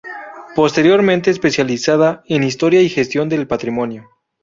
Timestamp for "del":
3.29-3.45